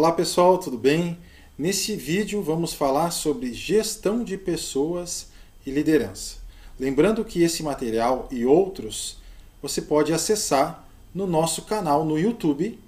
Olá 0.00 0.12
pessoal, 0.12 0.56
tudo 0.56 0.78
bem? 0.78 1.18
Nesse 1.58 1.94
vídeo 1.94 2.40
vamos 2.40 2.72
falar 2.72 3.10
sobre 3.10 3.52
gestão 3.52 4.24
de 4.24 4.38
pessoas 4.38 5.26
e 5.66 5.70
liderança. 5.70 6.36
Lembrando 6.78 7.22
que 7.22 7.42
esse 7.42 7.62
material 7.62 8.26
e 8.30 8.46
outros 8.46 9.18
você 9.60 9.82
pode 9.82 10.10
acessar 10.10 10.88
no 11.14 11.26
nosso 11.26 11.66
canal 11.66 12.02
no 12.02 12.18
YouTube 12.18 12.78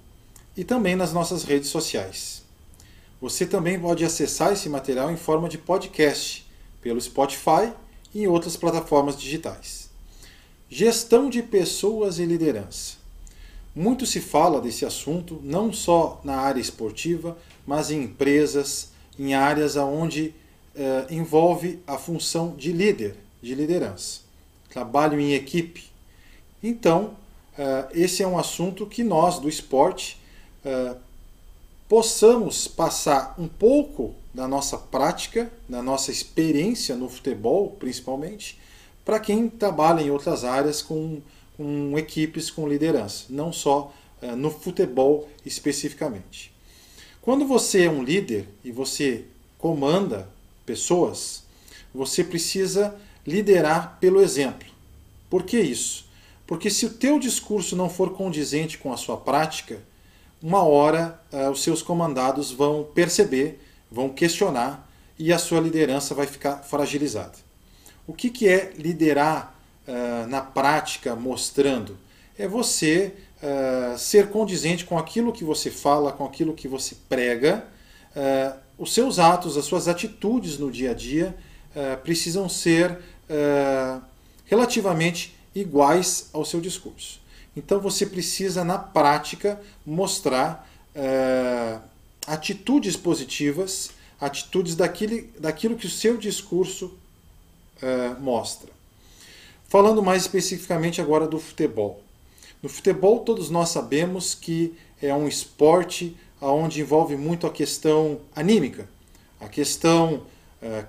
e 0.57 0.63
também 0.63 0.95
nas 0.95 1.13
nossas 1.13 1.43
redes 1.43 1.69
sociais. 1.69 2.41
Você 3.21 3.45
também 3.45 3.79
pode 3.79 4.03
acessar 4.03 4.51
esse 4.51 4.67
material 4.67 5.11
em 5.11 5.15
forma 5.15 5.47
de 5.47 5.59
podcast 5.59 6.49
pelo 6.81 6.99
Spotify 6.99 7.71
e 8.11 8.23
em 8.23 8.27
outras 8.27 8.57
plataformas 8.57 9.15
digitais. 9.15 9.87
Gestão 10.67 11.29
de 11.29 11.43
pessoas 11.43 12.17
e 12.17 12.25
liderança. 12.25 13.02
Muito 13.75 14.05
se 14.05 14.21
fala 14.21 14.61
desse 14.61 14.85
assunto, 14.85 15.39
não 15.43 15.73
só 15.73 16.21
na 16.23 16.37
área 16.37 16.61
esportiva, 16.61 17.37
mas 17.65 17.89
em 17.89 18.03
empresas, 18.03 18.91
em 19.17 19.33
áreas 19.33 19.75
onde 19.75 20.33
eh, 20.75 21.07
envolve 21.09 21.79
a 21.87 21.97
função 21.97 22.55
de 22.55 22.71
líder, 22.71 23.15
de 23.41 23.55
liderança. 23.55 24.21
Trabalho 24.69 25.19
em 25.19 25.33
equipe. 25.33 25.85
Então, 26.61 27.15
eh, 27.57 27.87
esse 27.93 28.21
é 28.21 28.27
um 28.27 28.37
assunto 28.37 28.85
que 28.85 29.03
nós, 29.03 29.39
do 29.39 29.49
esporte, 29.49 30.19
eh, 30.63 30.95
possamos 31.89 32.67
passar 32.67 33.33
um 33.39 33.47
pouco 33.47 34.13
da 34.33 34.47
nossa 34.47 34.77
prática, 34.77 35.51
da 35.67 35.81
nossa 35.81 36.11
experiência 36.11 36.95
no 36.95 37.09
futebol, 37.09 37.75
principalmente, 37.79 38.59
para 39.05 39.19
quem 39.19 39.49
trabalha 39.49 40.01
em 40.01 40.09
outras 40.09 40.43
áreas 40.43 40.81
com 40.81 41.21
com 41.57 41.97
equipes 41.97 42.49
com 42.49 42.67
liderança, 42.67 43.25
não 43.29 43.53
só 43.53 43.93
uh, 44.21 44.35
no 44.35 44.49
futebol 44.49 45.29
especificamente. 45.45 46.53
Quando 47.21 47.45
você 47.45 47.83
é 47.83 47.89
um 47.89 48.03
líder 48.03 48.47
e 48.63 48.71
você 48.71 49.25
comanda 49.57 50.27
pessoas, 50.65 51.43
você 51.93 52.23
precisa 52.23 52.95
liderar 53.25 53.97
pelo 53.99 54.21
exemplo. 54.21 54.67
Por 55.29 55.43
que 55.43 55.59
isso? 55.59 56.05
Porque 56.45 56.69
se 56.69 56.85
o 56.85 56.89
teu 56.89 57.17
discurso 57.19 57.75
não 57.75 57.89
for 57.89 58.11
condizente 58.11 58.77
com 58.77 58.91
a 58.91 58.97
sua 58.97 59.17
prática, 59.17 59.81
uma 60.41 60.63
hora 60.63 61.21
uh, 61.31 61.49
os 61.49 61.63
seus 61.63 61.81
comandados 61.81 62.51
vão 62.51 62.83
perceber, 62.83 63.61
vão 63.89 64.09
questionar 64.09 64.89
e 65.17 65.31
a 65.31 65.39
sua 65.39 65.61
liderança 65.61 66.13
vai 66.13 66.27
ficar 66.27 66.57
fragilizada. 66.57 67.37
O 68.05 68.13
que, 68.13 68.29
que 68.29 68.47
é 68.47 68.73
liderar 68.77 69.52
uh, 69.87 70.27
na 70.27 70.41
prática 70.41 71.15
mostrando? 71.15 71.97
É 72.37 72.47
você 72.47 73.13
uh, 73.41 73.97
ser 73.97 74.29
condizente 74.29 74.85
com 74.85 74.97
aquilo 74.97 75.31
que 75.31 75.43
você 75.43 75.69
fala, 75.69 76.11
com 76.11 76.25
aquilo 76.25 76.53
que 76.53 76.67
você 76.67 76.95
prega. 77.07 77.65
Uh, 78.15 78.59
os 78.77 78.93
seus 78.93 79.19
atos, 79.19 79.57
as 79.57 79.65
suas 79.65 79.87
atitudes 79.87 80.57
no 80.57 80.71
dia 80.71 80.91
a 80.91 80.93
dia 80.93 81.35
precisam 82.03 82.47
ser 82.49 82.99
relativamente 84.45 85.35
iguais 85.55 86.29
ao 86.33 86.43
seu 86.43 86.59
discurso. 86.59 87.19
Então 87.55 87.79
você 87.79 88.05
precisa, 88.05 88.63
na 88.63 88.77
prática, 88.77 89.61
mostrar 89.85 90.67
atitudes 92.27 92.97
positivas, 92.97 93.91
atitudes 94.19 94.75
daquilo, 94.75 95.27
daquilo 95.39 95.75
que 95.75 95.85
o 95.85 95.89
seu 95.89 96.17
discurso 96.17 96.97
mostra. 98.19 98.69
Falando 99.73 100.03
mais 100.03 100.21
especificamente 100.21 101.01
agora 101.01 101.27
do 101.27 101.39
futebol. 101.39 101.99
No 102.61 102.69
futebol, 102.69 103.21
todos 103.21 103.49
nós 103.49 103.69
sabemos 103.69 104.35
que 104.35 104.75
é 105.01 105.11
um 105.15 105.27
esporte 105.27 106.15
onde 106.39 106.81
envolve 106.81 107.17
muito 107.17 107.47
a 107.47 107.49
questão 107.49 108.19
anímica, 108.35 108.87
a 109.41 109.49
questão, 109.49 110.27
é, 110.61 110.85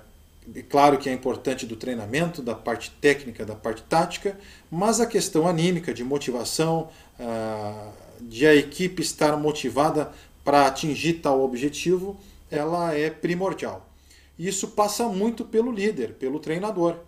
claro 0.69 0.99
que 0.99 1.09
é 1.09 1.13
importante 1.13 1.65
do 1.65 1.75
treinamento, 1.75 2.43
da 2.43 2.53
parte 2.53 2.91
técnica, 3.01 3.43
da 3.43 3.55
parte 3.55 3.81
tática, 3.81 4.37
mas 4.69 4.99
a 4.99 5.07
questão 5.07 5.47
anímica, 5.47 5.91
de 5.91 6.03
motivação, 6.03 6.89
é, 7.19 7.87
de 8.21 8.45
a 8.45 8.53
equipe 8.53 9.01
estar 9.01 9.35
motivada 9.35 10.11
para 10.43 10.67
atingir 10.67 11.13
tal 11.13 11.41
objetivo, 11.41 12.19
ela 12.51 12.93
é 12.93 13.09
primordial. 13.09 13.89
Isso 14.37 14.67
passa 14.67 15.07
muito 15.07 15.43
pelo 15.43 15.71
líder, 15.71 16.13
pelo 16.13 16.39
treinador. 16.39 16.99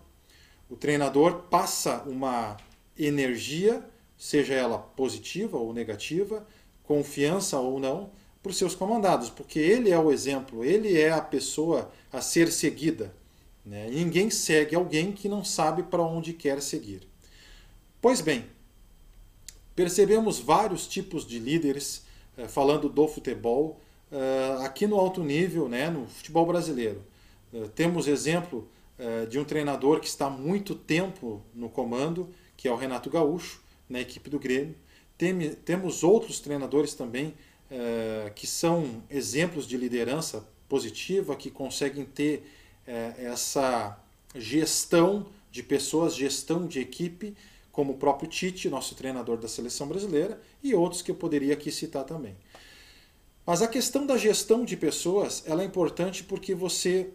O 0.69 0.75
treinador 0.75 1.43
passa 1.49 2.03
uma 2.05 2.57
energia, 2.97 3.83
seja 4.17 4.53
ela 4.53 4.77
positiva 4.77 5.57
ou 5.57 5.73
negativa, 5.73 6.45
confiança 6.83 7.59
ou 7.59 7.79
não, 7.79 8.09
para 8.41 8.51
os 8.51 8.57
seus 8.57 8.75
comandados, 8.75 9.29
porque 9.29 9.59
ele 9.59 9.89
é 9.89 9.99
o 9.99 10.11
exemplo, 10.11 10.63
ele 10.63 10.99
é 10.99 11.11
a 11.11 11.21
pessoa 11.21 11.91
a 12.11 12.21
ser 12.21 12.51
seguida. 12.51 13.13
Né? 13.65 13.89
Ninguém 13.89 14.29
segue 14.29 14.75
alguém 14.75 15.11
que 15.11 15.27
não 15.27 15.43
sabe 15.43 15.83
para 15.83 16.01
onde 16.01 16.33
quer 16.33 16.61
seguir. 16.61 17.07
Pois 18.01 18.21
bem, 18.21 18.45
percebemos 19.75 20.39
vários 20.39 20.87
tipos 20.87 21.27
de 21.27 21.39
líderes 21.39 22.03
eh, 22.37 22.47
falando 22.47 22.87
do 22.87 23.07
futebol 23.07 23.81
eh, 24.11 24.57
aqui 24.61 24.87
no 24.87 24.95
alto 24.97 25.23
nível, 25.23 25.67
né, 25.67 25.89
no 25.89 26.07
futebol 26.07 26.45
brasileiro. 26.45 27.03
Eh, 27.53 27.67
temos 27.75 28.07
exemplo 28.07 28.69
de 29.29 29.37
um 29.37 29.43
treinador 29.43 29.99
que 29.99 30.07
está 30.07 30.29
muito 30.29 30.73
tempo 30.73 31.43
no 31.53 31.69
comando, 31.69 32.29
que 32.55 32.67
é 32.67 32.71
o 32.71 32.75
Renato 32.75 33.09
Gaúcho, 33.09 33.61
na 33.89 33.99
equipe 33.99 34.29
do 34.29 34.39
Grêmio. 34.39 34.75
Tem, 35.17 35.53
temos 35.53 36.03
outros 36.03 36.39
treinadores 36.39 36.93
também 36.93 37.33
uh, 37.71 38.31
que 38.35 38.45
são 38.45 39.03
exemplos 39.09 39.67
de 39.67 39.77
liderança 39.77 40.47
positiva, 40.69 41.35
que 41.35 41.49
conseguem 41.49 42.05
ter 42.05 42.47
uh, 42.87 43.21
essa 43.21 43.97
gestão 44.35 45.25
de 45.51 45.63
pessoas, 45.63 46.15
gestão 46.15 46.67
de 46.67 46.79
equipe, 46.79 47.35
como 47.71 47.93
o 47.93 47.97
próprio 47.97 48.29
Tite, 48.29 48.69
nosso 48.69 48.95
treinador 48.95 49.37
da 49.37 49.47
seleção 49.47 49.87
brasileira, 49.87 50.41
e 50.61 50.75
outros 50.75 51.01
que 51.01 51.11
eu 51.11 51.15
poderia 51.15 51.53
aqui 51.53 51.71
citar 51.71 52.03
também. 52.03 52.35
Mas 53.45 53.61
a 53.61 53.67
questão 53.67 54.05
da 54.05 54.17
gestão 54.17 54.65
de 54.65 54.75
pessoas 54.75 55.43
ela 55.45 55.61
é 55.61 55.65
importante 55.65 56.23
porque 56.23 56.53
você 56.53 57.09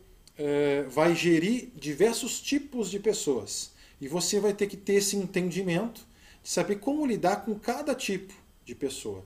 é, 0.44 0.82
vai 0.88 1.14
gerir 1.14 1.70
diversos 1.76 2.40
tipos 2.40 2.90
de 2.90 2.98
pessoas. 2.98 3.70
E 4.00 4.08
você 4.08 4.40
vai 4.40 4.52
ter 4.52 4.66
que 4.66 4.76
ter 4.76 4.94
esse 4.94 5.16
entendimento 5.16 6.00
de 6.42 6.48
saber 6.48 6.76
como 6.76 7.06
lidar 7.06 7.44
com 7.44 7.54
cada 7.54 7.94
tipo 7.94 8.34
de 8.64 8.74
pessoa. 8.74 9.24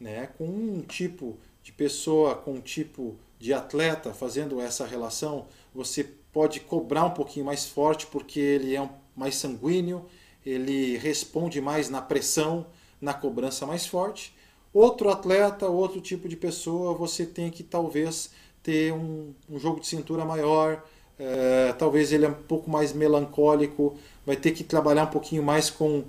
Né? 0.00 0.26
Com 0.36 0.48
um 0.48 0.82
tipo 0.82 1.38
de 1.62 1.70
pessoa, 1.70 2.34
com 2.34 2.54
um 2.54 2.60
tipo 2.60 3.16
de 3.38 3.52
atleta 3.52 4.12
fazendo 4.12 4.60
essa 4.60 4.84
relação, 4.84 5.46
você 5.72 6.02
pode 6.32 6.58
cobrar 6.58 7.04
um 7.04 7.10
pouquinho 7.10 7.46
mais 7.46 7.66
forte 7.66 8.08
porque 8.08 8.40
ele 8.40 8.74
é 8.74 8.90
mais 9.14 9.36
sanguíneo, 9.36 10.04
ele 10.44 10.96
responde 10.96 11.60
mais 11.60 11.88
na 11.88 12.02
pressão, 12.02 12.66
na 13.00 13.14
cobrança 13.14 13.64
mais 13.66 13.86
forte. 13.86 14.34
Outro 14.72 15.10
atleta, 15.10 15.68
outro 15.68 16.00
tipo 16.00 16.28
de 16.28 16.36
pessoa, 16.36 16.92
você 16.92 17.24
tem 17.24 17.50
que 17.50 17.62
talvez 17.62 18.30
ter 18.66 18.92
um, 18.92 19.32
um 19.48 19.60
jogo 19.60 19.78
de 19.78 19.86
cintura 19.86 20.24
maior, 20.24 20.82
é, 21.20 21.72
talvez 21.78 22.12
ele 22.12 22.24
é 22.24 22.28
um 22.28 22.34
pouco 22.34 22.68
mais 22.68 22.92
melancólico, 22.92 23.96
vai 24.26 24.34
ter 24.34 24.50
que 24.50 24.64
trabalhar 24.64 25.04
um 25.04 25.10
pouquinho 25.10 25.40
mais 25.40 25.70
com, 25.70 26.02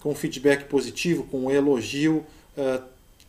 com 0.00 0.14
feedback 0.14 0.64
positivo, 0.64 1.24
com 1.24 1.50
elogio, 1.50 2.24
é, 2.56 2.80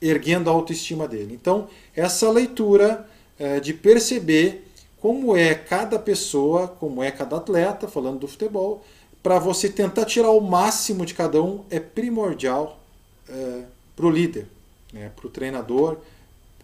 erguendo 0.02 0.50
a 0.50 0.54
autoestima 0.54 1.10
dele. 1.10 1.38
Então, 1.40 1.68
essa 1.94 2.32
leitura 2.32 3.06
é, 3.38 3.60
de 3.60 3.74
perceber 3.74 4.66
como 5.02 5.36
é 5.36 5.54
cada 5.54 6.00
pessoa, 6.00 6.70
como 6.70 7.04
é 7.04 7.12
cada 7.12 7.36
atleta, 7.36 7.86
falando 7.86 8.20
do 8.20 8.30
futebol, 8.30 8.82
para 9.22 9.40
você 9.40 9.68
tentar 9.68 10.06
tirar 10.06 10.32
o 10.32 10.40
máximo 10.40 11.06
de 11.06 11.14
cada 11.14 11.44
um 11.44 11.66
é 11.70 11.82
primordial 11.82 12.80
é, 13.28 13.64
para 13.94 14.06
o 14.06 14.10
líder, 14.10 14.48
né, 14.94 15.12
para 15.14 15.28
o 15.28 15.30
treinador, 15.30 15.98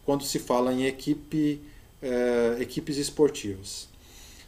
quando 0.05 0.23
se 0.23 0.39
fala 0.39 0.71
em 0.71 0.85
equipe 0.85 1.61
é, 2.01 2.57
equipes 2.59 2.97
esportivas. 2.97 3.87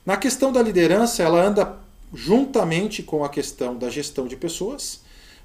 Na 0.05 0.17
questão 0.17 0.51
da 0.51 0.61
liderança, 0.61 1.23
ela 1.23 1.41
anda 1.45 1.77
juntamente 2.13 3.03
com 3.03 3.23
a 3.23 3.29
questão 3.29 3.77
da 3.77 3.89
gestão 3.89 4.27
de 4.27 4.35
pessoas, 4.35 5.01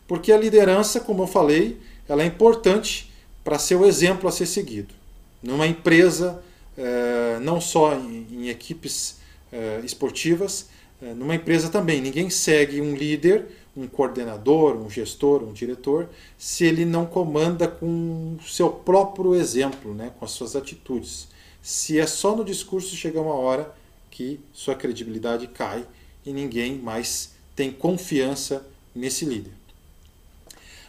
porque 0.06 0.32
a 0.32 0.38
liderança, 0.38 1.00
como 1.00 1.22
eu 1.22 1.26
falei, 1.26 1.80
ela 2.08 2.22
é 2.22 2.26
importante 2.26 3.12
para 3.42 3.58
ser 3.58 3.74
o 3.76 3.86
exemplo 3.86 4.28
a 4.28 4.32
ser 4.32 4.46
seguido. 4.46 4.94
Numa 5.42 5.66
empresa, 5.66 6.42
é, 6.76 7.38
não 7.40 7.60
só 7.60 7.94
em, 7.94 8.26
em 8.30 8.48
equipes 8.48 9.16
é, 9.52 9.80
esportivas, 9.84 10.68
numa 11.16 11.34
empresa 11.34 11.68
também. 11.68 12.00
Ninguém 12.00 12.30
segue 12.30 12.80
um 12.80 12.94
líder, 12.94 13.46
um 13.76 13.86
coordenador, 13.86 14.76
um 14.76 14.88
gestor, 14.88 15.42
um 15.42 15.52
diretor, 15.52 16.08
se 16.38 16.64
ele 16.64 16.84
não 16.84 17.06
comanda 17.06 17.66
com 17.66 18.36
o 18.38 18.48
seu 18.48 18.70
próprio 18.70 19.34
exemplo, 19.34 19.94
né, 19.94 20.12
com 20.18 20.24
as 20.24 20.30
suas 20.30 20.54
atitudes 20.54 21.28
se 21.62 21.98
é 21.98 22.06
só 22.06 22.34
no 22.34 22.44
discurso, 22.44 22.96
chega 22.96 23.20
uma 23.20 23.34
hora 23.34 23.72
que 24.10 24.40
sua 24.52 24.74
credibilidade 24.74 25.46
cai 25.46 25.86
e 26.26 26.32
ninguém 26.32 26.76
mais 26.76 27.32
tem 27.54 27.70
confiança 27.70 28.66
nesse 28.94 29.24
líder. 29.24 29.52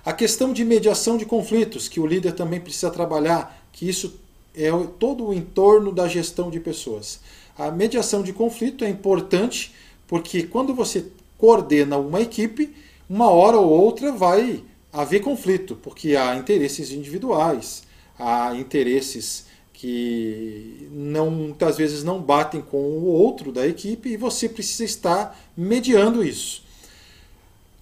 A 0.03 0.11
questão 0.11 0.51
de 0.51 0.65
mediação 0.65 1.15
de 1.15 1.25
conflitos, 1.25 1.87
que 1.87 1.99
o 1.99 2.05
líder 2.05 2.33
também 2.33 2.59
precisa 2.59 2.91
trabalhar, 2.91 3.65
que 3.71 3.87
isso 3.87 4.19
é 4.55 4.69
todo 4.99 5.27
o 5.27 5.33
entorno 5.33 5.91
da 5.91 6.07
gestão 6.07 6.49
de 6.49 6.59
pessoas. 6.59 7.19
A 7.57 7.71
mediação 7.71 8.23
de 8.23 8.33
conflito 8.33 8.83
é 8.83 8.89
importante 8.89 9.73
porque 10.07 10.43
quando 10.43 10.73
você 10.73 11.05
coordena 11.37 11.97
uma 11.97 12.19
equipe, 12.19 12.75
uma 13.09 13.29
hora 13.29 13.57
ou 13.57 13.69
outra 13.69 14.11
vai 14.11 14.63
haver 14.91 15.21
conflito, 15.21 15.75
porque 15.75 16.15
há 16.15 16.35
interesses 16.35 16.91
individuais, 16.91 17.83
há 18.17 18.53
interesses 18.55 19.45
que 19.73 20.87
não, 20.91 21.29
muitas 21.29 21.77
vezes 21.77 22.03
não 22.03 22.21
batem 22.21 22.61
com 22.61 22.77
o 22.77 23.05
outro 23.05 23.51
da 23.51 23.67
equipe 23.67 24.09
e 24.09 24.17
você 24.17 24.47
precisa 24.47 24.83
estar 24.83 25.37
mediando 25.57 26.23
isso. 26.23 26.63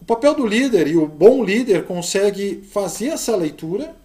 O 0.02 0.06
papel 0.06 0.34
do 0.34 0.48
líder 0.48 0.88
e 0.88 0.96
o 0.96 1.06
bom 1.06 1.44
líder 1.44 1.86
consegue 1.86 2.64
fazer 2.72 3.10
essa 3.10 3.36
leitura, 3.36 3.96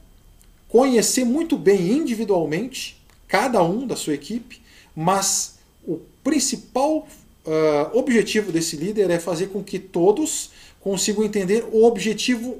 conhecer 0.69 1.25
muito 1.25 1.57
bem 1.57 1.91
individualmente 1.93 3.01
cada 3.27 3.63
um 3.63 3.87
da 3.87 3.97
sua 3.97 4.15
equipe, 4.15 4.61
mas 4.95 5.59
o 5.87 6.01
principal 6.23 7.09
uh, 7.47 7.99
objetivo 7.99 8.53
desse 8.53 8.77
líder 8.77 9.11
é 9.11 9.19
fazer 9.19 9.47
com 9.47 9.63
que 9.63 9.79
todos 9.79 10.51
consigam 10.81 11.25
entender 11.25 11.65
o 11.73 11.85
objetivo 11.85 12.59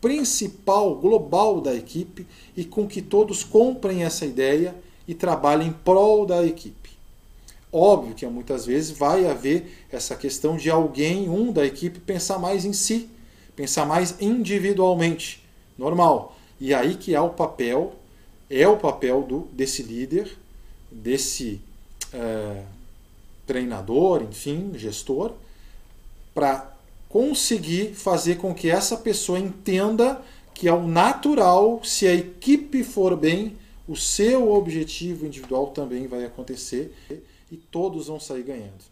principal, 0.00 0.94
global 0.94 1.60
da 1.60 1.74
equipe 1.74 2.26
e 2.56 2.64
com 2.64 2.86
que 2.86 3.02
todos 3.02 3.44
comprem 3.44 4.04
essa 4.04 4.24
ideia 4.24 4.74
e 5.06 5.14
trabalhem 5.14 5.68
em 5.68 5.72
prol 5.72 6.24
da 6.24 6.44
equipe. 6.44 6.90
Óbvio 7.72 8.14
que 8.14 8.26
muitas 8.26 8.66
vezes 8.66 8.90
vai 8.90 9.26
haver 9.26 9.86
essa 9.92 10.16
questão 10.16 10.56
de 10.56 10.70
alguém, 10.70 11.28
um 11.28 11.52
da 11.52 11.64
equipe, 11.64 12.00
pensar 12.00 12.38
mais 12.38 12.64
em 12.64 12.72
si, 12.72 13.08
pensar 13.54 13.86
mais 13.86 14.16
individualmente. 14.20 15.44
Normal. 15.78 16.36
E 16.60 16.74
aí 16.74 16.96
que 16.96 17.14
é 17.14 17.20
o 17.20 17.30
papel, 17.30 17.94
é 18.48 18.66
o 18.66 18.76
papel 18.76 19.22
do, 19.22 19.48
desse 19.52 19.82
líder, 19.82 20.36
desse 20.90 21.60
é, 22.12 22.64
treinador, 23.46 24.22
enfim, 24.22 24.72
gestor, 24.74 25.32
para 26.34 26.76
conseguir 27.10 27.92
fazer 27.92 28.36
com 28.36 28.54
que 28.54 28.70
essa 28.70 28.96
pessoa 28.96 29.38
entenda 29.38 30.22
que 30.54 30.68
é 30.68 30.72
o 30.72 30.86
natural, 30.86 31.82
se 31.82 32.06
a 32.06 32.14
equipe 32.14 32.84
for 32.84 33.16
bem, 33.16 33.58
o 33.88 33.96
seu 33.96 34.52
objetivo 34.52 35.26
individual 35.26 35.68
também 35.68 36.06
vai 36.06 36.24
acontecer 36.24 36.94
e 37.50 37.56
todos 37.56 38.06
vão 38.06 38.20
sair 38.20 38.44
ganhando. 38.44 38.84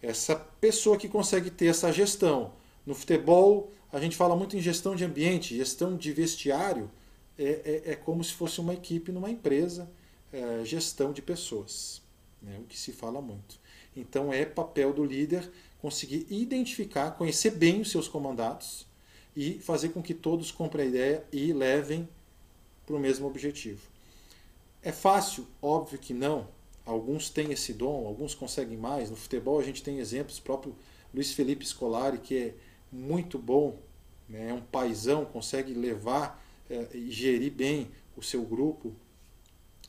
Essa 0.00 0.36
pessoa 0.36 0.96
que 0.96 1.08
consegue 1.08 1.50
ter 1.50 1.66
essa 1.66 1.92
gestão. 1.92 2.52
No 2.86 2.94
futebol, 2.94 3.72
a 3.92 3.98
gente 3.98 4.16
fala 4.16 4.36
muito 4.36 4.56
em 4.56 4.60
gestão 4.60 4.94
de 4.94 5.04
ambiente, 5.04 5.56
gestão 5.56 5.96
de 5.96 6.12
vestiário, 6.12 6.88
é, 7.36 7.82
é, 7.86 7.92
é 7.92 7.96
como 7.96 8.22
se 8.22 8.32
fosse 8.32 8.60
uma 8.60 8.74
equipe 8.74 9.10
numa 9.10 9.28
empresa, 9.28 9.90
é, 10.32 10.64
gestão 10.64 11.12
de 11.12 11.20
pessoas, 11.20 12.00
né, 12.40 12.58
o 12.60 12.64
que 12.64 12.78
se 12.78 12.92
fala 12.92 13.20
muito. 13.20 13.58
Então 13.96 14.32
é 14.32 14.44
papel 14.44 14.92
do 14.92 15.04
líder 15.04 15.50
conseguir 15.80 16.26
identificar, 16.30 17.12
conhecer 17.12 17.50
bem 17.50 17.80
os 17.80 17.90
seus 17.90 18.06
comandados 18.06 18.86
e 19.34 19.54
fazer 19.60 19.90
com 19.90 20.02
que 20.02 20.14
todos 20.14 20.50
comprem 20.50 20.86
a 20.86 20.88
ideia 20.88 21.24
e 21.32 21.52
levem 21.52 22.08
para 22.84 22.96
o 22.96 22.98
mesmo 23.00 23.26
objetivo. 23.26 23.80
É 24.82 24.92
fácil? 24.92 25.46
Óbvio 25.60 25.98
que 25.98 26.12
não. 26.12 26.48
Alguns 26.84 27.30
têm 27.30 27.52
esse 27.52 27.72
dom, 27.72 28.06
alguns 28.06 28.34
conseguem 28.34 28.76
mais. 28.76 29.10
No 29.10 29.16
futebol 29.16 29.58
a 29.58 29.62
gente 29.62 29.82
tem 29.82 29.98
exemplos, 29.98 30.38
o 30.38 30.42
próprio 30.42 30.74
Luiz 31.14 31.32
Felipe 31.32 31.64
Scolari, 31.64 32.18
que 32.18 32.36
é 32.36 32.54
muito 32.90 33.38
bom, 33.38 33.78
né? 34.28 34.50
é 34.50 34.54
um 34.54 34.60
paizão, 34.60 35.24
consegue 35.24 35.72
levar 35.72 36.42
é, 36.68 36.88
e 36.94 37.10
gerir 37.10 37.52
bem 37.52 37.88
o 38.16 38.22
seu 38.22 38.42
grupo. 38.42 38.92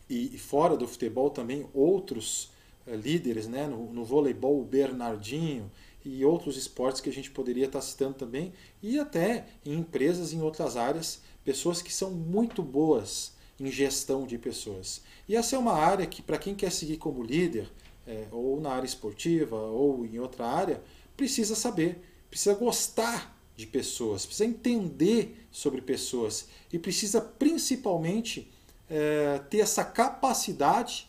E, 0.09 0.35
e 0.35 0.37
fora 0.37 0.75
do 0.75 0.87
futebol 0.87 1.29
também 1.29 1.67
outros 1.73 2.51
líderes, 2.87 3.47
né? 3.47 3.67
no, 3.67 3.91
no 3.91 4.03
voleibol 4.03 4.59
o 4.59 4.65
Bernardinho 4.65 5.71
e 6.03 6.25
outros 6.25 6.57
esportes 6.57 7.01
que 7.01 7.09
a 7.09 7.13
gente 7.13 7.29
poderia 7.29 7.65
estar 7.65 7.81
citando 7.81 8.15
também, 8.15 8.53
e 8.81 8.99
até 8.99 9.45
em 9.63 9.73
empresas 9.73 10.33
em 10.33 10.41
outras 10.41 10.75
áreas, 10.75 11.21
pessoas 11.43 11.81
que 11.81 11.93
são 11.93 12.11
muito 12.11 12.63
boas 12.63 13.33
em 13.59 13.71
gestão 13.71 14.25
de 14.25 14.37
pessoas. 14.37 15.01
E 15.27 15.35
essa 15.35 15.55
é 15.55 15.59
uma 15.59 15.73
área 15.73 16.07
que, 16.07 16.21
para 16.21 16.39
quem 16.39 16.55
quer 16.55 16.71
seguir 16.71 16.97
como 16.97 17.23
líder, 17.23 17.69
é, 18.07 18.25
ou 18.31 18.59
na 18.59 18.71
área 18.71 18.85
esportiva, 18.85 19.55
ou 19.55 20.05
em 20.05 20.17
outra 20.19 20.47
área, 20.47 20.81
precisa 21.15 21.55
saber, 21.55 22.01
precisa 22.29 22.55
gostar 22.55 23.37
de 23.55 23.67
pessoas, 23.67 24.25
precisa 24.25 24.49
entender 24.49 25.45
sobre 25.51 25.81
pessoas 25.81 26.47
e 26.73 26.79
precisa 26.79 27.21
principalmente 27.21 28.51
é, 28.89 29.39
ter 29.49 29.59
essa 29.59 29.83
capacidade 29.83 31.07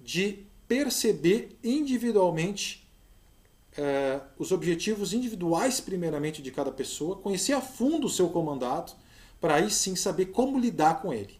de 0.00 0.46
perceber 0.72 1.58
individualmente 1.62 2.88
é, 3.76 4.22
os 4.38 4.52
objetivos 4.52 5.12
individuais, 5.12 5.82
primeiramente, 5.82 6.40
de 6.40 6.50
cada 6.50 6.72
pessoa, 6.72 7.16
conhecer 7.16 7.52
a 7.52 7.60
fundo 7.60 8.06
o 8.06 8.10
seu 8.10 8.30
comandado, 8.30 8.92
para 9.38 9.56
aí 9.56 9.70
sim 9.70 9.94
saber 9.94 10.26
como 10.26 10.58
lidar 10.58 11.02
com 11.02 11.12
ele. 11.12 11.38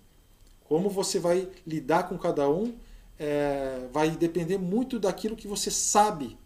Como 0.65 0.91
você 0.91 1.19
vai 1.19 1.49
lidar 1.67 2.11
com 2.11 2.19
cada 2.19 2.47
um 2.51 2.75
é, 3.19 3.89
vai 3.91 4.11
depender 4.11 4.59
muito 4.59 4.99
daquilo 4.99 5.35
que 5.35 5.49
você 5.49 5.71
sabe 5.71 6.37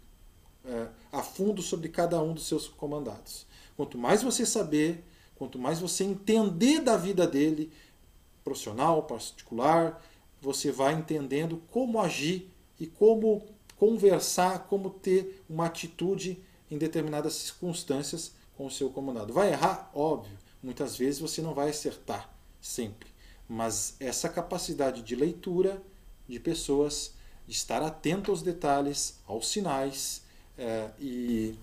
é, 0.65 0.87
a 1.11 1.25
fundo 1.25 1.63
sobre 1.63 1.89
cada 1.89 2.23
um 2.23 2.35
dos 2.35 2.47
seus 2.47 2.69
comandados. 2.69 3.49
Quanto 3.77 3.99
mais 3.99 4.23
você 4.23 4.47
saber, 4.47 5.03
quanto 5.35 5.59
mais 5.59 5.81
você 5.81 6.05
entender 6.05 6.81
da 6.81 6.97
vida 6.97 7.27
dele, 7.27 7.69
profissional, 8.45 9.03
particular, 9.03 10.01
você 10.41 10.71
vai 10.71 10.95
entendendo 10.95 11.61
como 11.73 12.01
agir 12.01 12.49
e 12.79 12.87
como 12.87 13.43
conversar, 13.77 14.67
como 14.69 14.91
ter 14.91 15.45
uma 15.49 15.67
atitude 15.67 16.43
em 16.71 16.79
determinadas 16.79 17.35
circunstâncias 17.35 18.33
com 18.57 18.67
o 18.67 18.71
seu 18.71 18.91
comandado. 18.91 19.33
Vai 19.33 19.53
errar? 19.53 19.91
Óbvio. 19.95 20.37
Muitas 20.63 20.97
vezes 20.97 21.21
você 21.21 21.43
não 21.43 21.55
vai 21.55 21.71
acertar, 21.71 22.31
sempre. 22.61 23.09
Mas 23.49 23.95
essa 24.01 24.29
capacidade 24.29 25.03
de 25.03 25.15
leitura 25.15 25.81
de 26.29 26.41
pessoas, 26.41 27.13
de 27.47 27.55
estar 27.55 27.83
atento 27.83 28.31
aos 28.31 28.43
detalhes, 28.43 29.21
aos 29.27 29.49
sinais 29.49 30.23
é, 30.59 30.89
e 30.99 31.55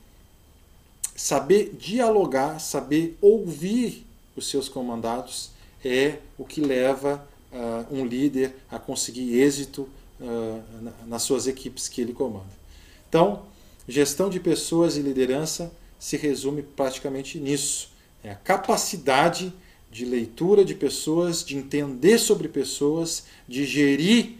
saber 1.16 1.75
dialogar, 1.75 2.59
saber 2.59 3.18
ouvir 3.21 4.06
os 4.36 4.50
seus 4.50 4.69
comandados 4.69 5.51
é 5.83 6.19
o 6.37 6.45
que 6.45 6.61
leva 6.61 7.28
uh, 7.52 7.94
um 7.94 8.06
líder 8.06 8.56
a 8.69 8.80
conseguir 8.80 9.37
êxito 9.40 9.87
uh, 10.23 10.92
nas 11.06 11.21
suas 11.21 11.45
equipes 11.47 11.87
que 11.87 12.01
ele 12.01 12.13
comanda. 12.13 12.63
Então, 13.09 13.44
gestão 13.87 14.30
de 14.30 14.39
pessoas 14.39 14.97
e 14.97 15.01
liderança 15.01 15.71
se 15.99 16.18
resume 16.18 16.63
praticamente 16.63 17.37
nisso: 17.37 17.89
é 18.23 18.31
a 18.31 18.35
capacidade 18.35 19.53
de 19.92 20.06
leitura 20.06 20.65
de 20.65 20.73
pessoas, 20.73 21.44
de 21.44 21.56
entender 21.56 22.18
sobre 22.18 22.47
pessoas, 22.47 23.25
de 23.47 23.65
gerir 23.65 24.37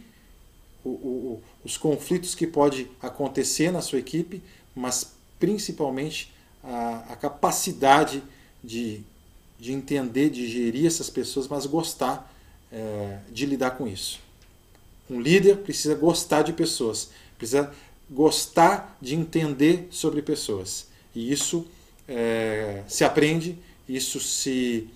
o, 0.82 0.88
o, 0.90 1.42
os 1.64 1.76
conflitos 1.76 2.34
que 2.34 2.46
pode 2.46 2.90
acontecer 3.00 3.70
na 3.70 3.80
sua 3.80 4.00
equipe, 4.00 4.42
mas 4.74 5.12
principalmente 5.38 6.32
a, 6.62 7.04
a 7.10 7.16
capacidade 7.16 8.22
de, 8.62 9.02
de 9.60 9.72
entender, 9.72 10.30
de 10.30 10.48
gerir 10.48 10.86
essas 10.86 11.08
pessoas, 11.08 11.46
mas 11.46 11.66
gostar 11.66 12.34
é, 12.72 13.18
de 13.30 13.46
lidar 13.46 13.72
com 13.72 13.86
isso. 13.86 14.23
Um 15.08 15.20
líder 15.20 15.58
precisa 15.58 15.94
gostar 15.94 16.42
de 16.42 16.52
pessoas, 16.52 17.10
precisa 17.36 17.72
gostar 18.10 18.96
de 19.00 19.14
entender 19.14 19.86
sobre 19.90 20.22
pessoas. 20.22 20.86
E 21.14 21.30
isso 21.32 21.66
é, 22.08 22.82
se 22.88 23.04
aprende, 23.04 23.58
isso 23.88 24.18
se 24.20 24.88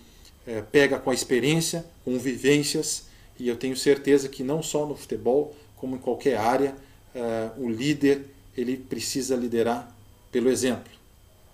é, 0.46 0.62
pega 0.62 0.98
com 0.98 1.10
a 1.10 1.14
experiência, 1.14 1.84
com 2.04 2.18
vivências, 2.18 3.04
e 3.38 3.48
eu 3.48 3.56
tenho 3.56 3.76
certeza 3.76 4.28
que 4.28 4.42
não 4.42 4.62
só 4.62 4.86
no 4.86 4.96
futebol, 4.96 5.54
como 5.76 5.96
em 5.96 5.98
qualquer 5.98 6.38
área, 6.38 6.74
é, 7.14 7.50
o 7.56 7.68
líder 7.68 8.24
ele 8.56 8.76
precisa 8.76 9.36
liderar 9.36 9.94
pelo 10.32 10.50
exemplo. 10.50 10.92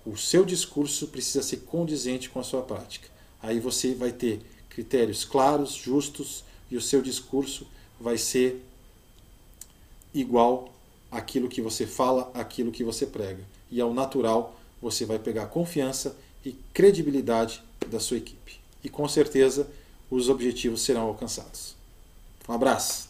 O 0.07 0.17
seu 0.17 0.45
discurso 0.45 1.09
precisa 1.09 1.43
ser 1.43 1.59
condizente 1.59 2.29
com 2.29 2.41
a 2.41 2.43
sua 2.43 2.63
prática. 2.63 3.09
Aí 3.43 3.61
você 3.61 3.95
vai 3.95 4.13
ter 4.13 4.41
critérios 4.69 5.25
claros, 5.25 5.75
justos, 5.75 6.45
e 6.71 6.77
o 6.77 6.81
seu 6.81 7.03
discurso 7.03 7.67
vai 8.01 8.19
ser 8.19 8.65
igual 10.13 10.73
àquilo 11.11 11.49
que 11.49 11.61
você 11.61 11.87
fala, 11.87 12.31
àquilo 12.35 12.73
que 12.73 12.85
você 12.85 13.07
prega. 13.07 13.43
E 13.71 13.81
ao 13.81 13.93
natural, 13.93 14.57
você 14.81 15.05
vai 15.05 15.19
pegar 15.19 15.47
confiança 15.47 16.17
e 16.45 16.53
credibilidade 16.73 17.63
da 17.89 17.99
sua 17.99 18.19
equipe 18.19 18.65
e 18.85 18.89
com 18.89 19.09
certeza 19.09 19.67
os 20.11 20.29
objetivos 20.29 20.83
serão 20.83 21.03
alcançados. 21.03 21.75
Um 22.47 22.53
abraço! 22.53 23.09